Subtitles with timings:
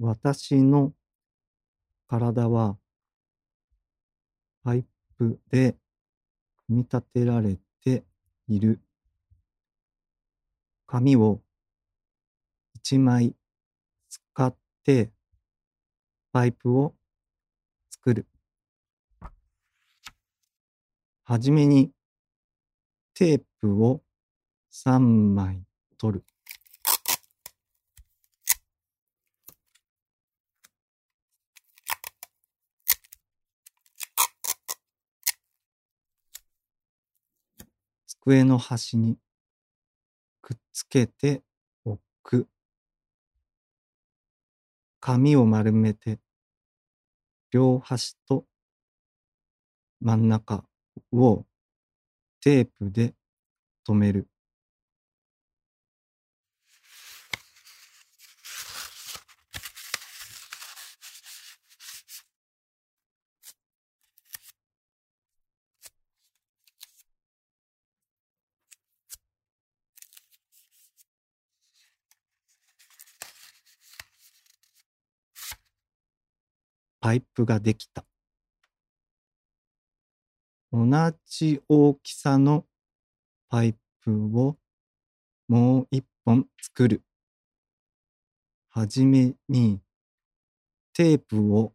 [0.00, 0.92] 私の
[2.06, 2.78] 体は
[4.62, 4.84] パイ
[5.16, 5.74] プで
[6.66, 8.04] 組み立てられて
[8.46, 8.80] いる。
[10.86, 11.40] 紙を
[12.76, 13.34] 一枚
[14.08, 15.10] 使って
[16.32, 16.94] パイプを
[17.90, 18.26] 作る。
[21.24, 21.90] はじめに
[23.14, 24.00] テープを
[24.70, 25.64] 3枚
[25.98, 26.24] 取る。
[38.28, 39.16] 机の端に
[40.42, 41.42] くっつけて
[41.86, 42.46] おく。
[45.00, 46.18] 紙を丸めて
[47.50, 48.44] 両端と
[50.02, 50.66] 真ん中
[51.10, 51.46] を
[52.42, 53.14] テープで
[53.86, 54.28] 留める。
[77.08, 78.04] パイプができた。
[80.70, 80.84] 同
[81.24, 82.66] じ大きさの
[83.48, 84.58] パイプを
[85.48, 87.02] もう一本作る。
[88.68, 89.80] はじめに
[90.92, 91.72] テープを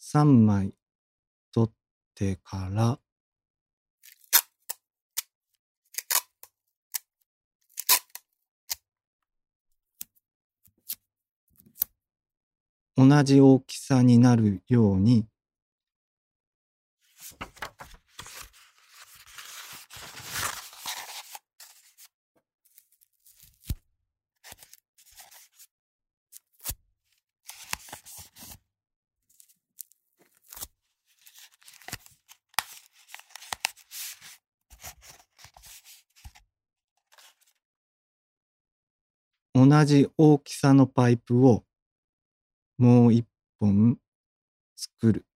[0.00, 0.72] 3枚
[1.52, 1.74] 取っ
[2.14, 2.98] てから
[13.02, 15.26] 同じ大きさになるように
[39.54, 41.64] 同じ大きさのパイプを
[42.80, 43.26] もう一
[43.58, 43.98] 本
[44.74, 45.26] 作る。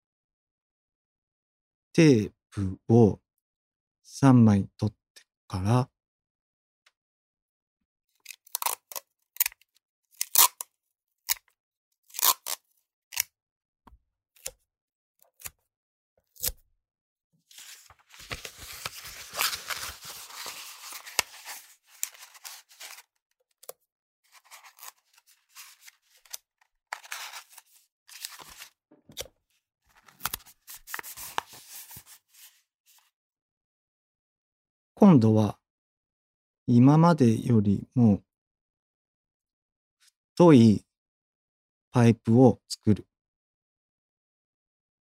[1.92, 3.20] テープを
[4.02, 5.90] 3枚取ってから
[35.04, 35.58] 今度は
[36.66, 38.22] 今までよりも
[40.32, 40.82] 太い
[41.92, 43.06] パイプを作る。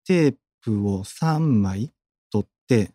[0.05, 1.93] テープを3枚
[2.33, 2.91] 取って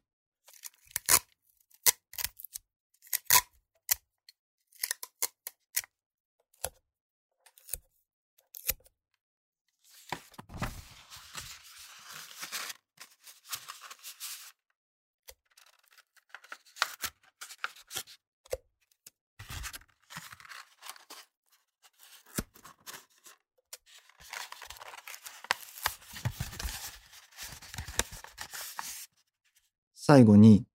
[30.10, 30.66] 最後に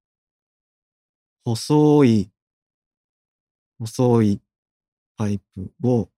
[1.45, 2.31] 細い
[3.81, 4.41] 細い
[5.17, 6.09] パイプを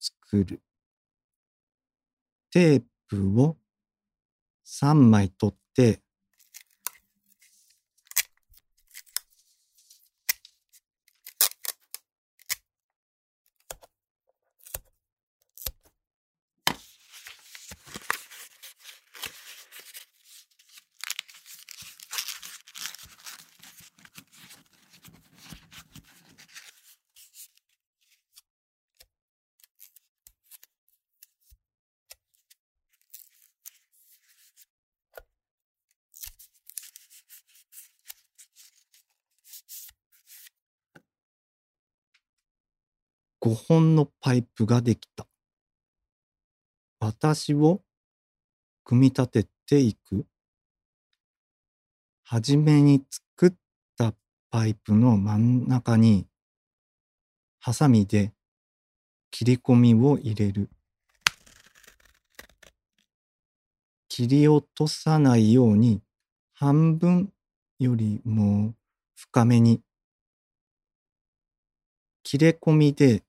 [0.00, 0.62] 作る。
[2.50, 3.58] テープを
[4.66, 6.00] 3枚取って
[43.48, 45.26] 5本のパイプができた。
[47.00, 47.80] 私を
[48.84, 50.26] 組み立てていく。
[52.24, 53.54] はじめに作っ
[53.96, 54.12] た
[54.50, 56.26] パイプの真ん中に
[57.58, 58.34] ハサミで
[59.30, 60.68] 切り込みを入れる。
[64.10, 66.02] 切り落とさないように
[66.52, 67.32] 半分
[67.78, 68.74] よりも
[69.14, 69.80] 深めに
[72.22, 73.22] 切れ込みで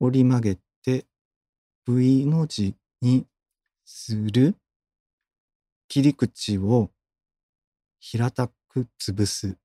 [0.00, 1.06] 折り曲げて
[1.86, 3.26] V の字に
[3.84, 4.56] する
[5.88, 6.90] 切り口を
[7.98, 9.56] 平たく潰す。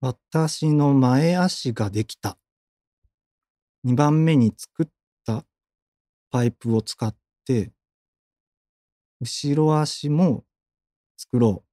[0.00, 2.38] 私の前足ができた。
[3.84, 4.86] 2番目に作っ
[5.26, 5.44] た
[6.30, 7.14] パイプを使っ
[7.44, 7.72] て、
[9.20, 10.44] 後ろ足も
[11.16, 11.67] 作ろう。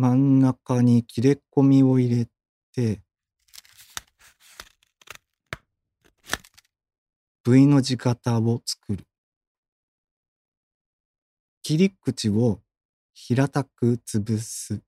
[0.00, 2.28] 真ん中に切れ込みを入れ
[2.72, 3.02] て、
[7.44, 9.04] V の字型を作る。
[11.64, 12.60] 切り口を
[13.12, 14.80] 平たく潰す。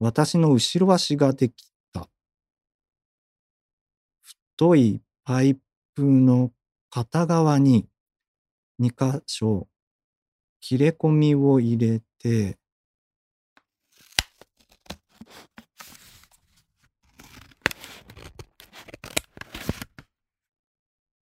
[0.00, 2.08] 私の後ろ足ができた。
[4.56, 5.54] 太いパイ
[5.94, 6.50] プの
[6.90, 7.86] 片側に
[8.80, 9.68] 2箇所
[10.60, 12.58] 切れ込みを入れて、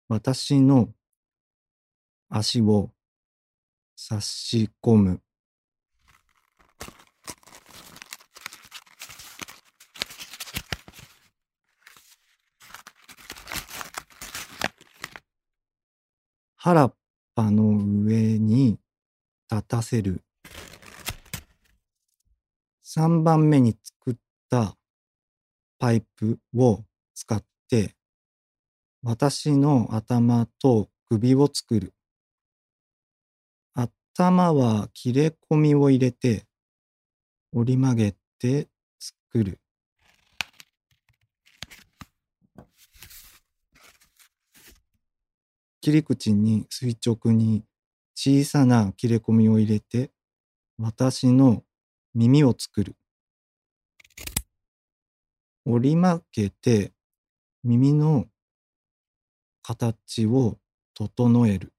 [0.08, 0.90] 私の
[2.28, 2.90] 足を
[3.96, 5.22] 差し込む。
[16.56, 16.99] 原っ
[17.40, 17.70] ぱの
[18.04, 18.78] 上に
[19.50, 20.22] 立たせる。
[22.84, 24.16] 3番目に作っ
[24.50, 24.76] た
[25.78, 26.84] パイプを
[27.14, 27.94] 使って
[29.02, 31.94] 私の頭と首を作る。
[33.72, 36.44] 頭は切れ込みを入れて
[37.54, 39.58] 折り曲げて作る。
[45.80, 47.64] 切り口に垂直に
[48.14, 50.10] 小さな切れ込みを入れて
[50.78, 51.62] 私の
[52.14, 52.94] 耳を作る。
[55.64, 56.92] 折り曲げて
[57.64, 58.26] 耳の
[59.62, 60.58] 形を
[60.94, 61.72] 整える。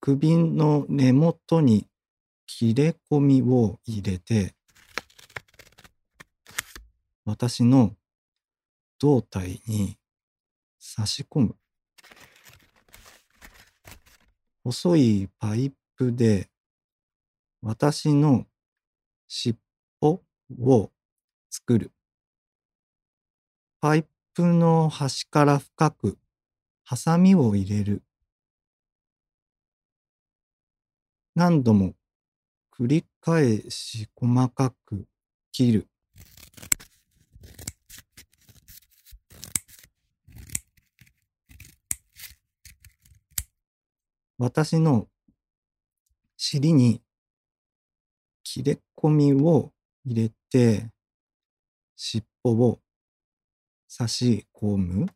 [0.00, 1.86] 首の根元に
[2.46, 4.54] 切れ込みを入れて
[7.26, 7.94] 私の
[9.00, 9.96] 胴体に
[10.78, 11.56] 差し込む。
[14.62, 16.50] 細いパイプで
[17.62, 18.46] 私の
[19.26, 19.56] 尻
[20.02, 20.20] 尾
[20.60, 20.90] を
[21.48, 21.92] 作る。
[23.80, 24.04] パイ
[24.34, 26.18] プの端から深く
[26.84, 28.02] ハサミを入れる。
[31.34, 31.94] 何度も
[32.78, 35.06] 繰り返し細かく
[35.52, 35.86] 切る。
[44.42, 45.06] 私の
[46.38, 47.02] 尻に
[48.42, 49.70] 切れ込みを
[50.02, 50.88] 入れて
[51.94, 52.80] 尻尾を
[53.86, 55.06] 差し込む。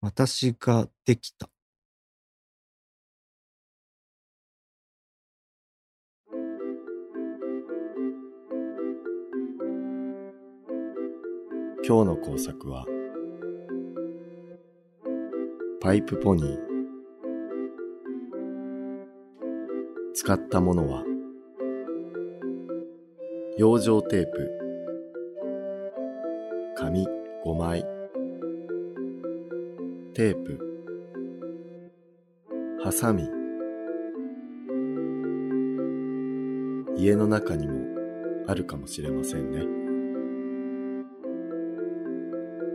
[0.00, 1.53] 私ができた。
[11.86, 12.86] 今日の工作は
[15.82, 16.58] パイプポニー。
[20.14, 21.04] 使ったものは
[23.58, 24.50] 養生テープ。
[26.74, 27.06] 紙
[27.44, 27.84] 5枚
[30.14, 30.58] テープ。
[32.82, 33.28] ハサミ。
[36.96, 37.74] 家の中にも
[38.46, 39.83] あるかもしれませんね。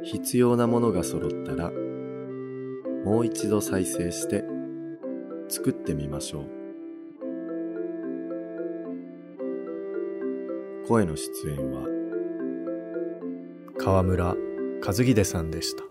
[0.03, 1.71] 必要なものが揃ったら
[3.05, 4.43] もう一度再生して
[5.47, 6.49] 作ってみましょう。
[10.87, 11.85] 声の出演は
[13.77, 14.35] 川村
[14.85, 15.88] 和秀さんでした。